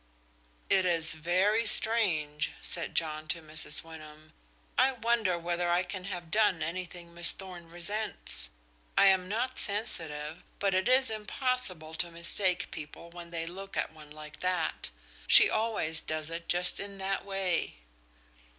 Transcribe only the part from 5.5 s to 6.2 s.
I can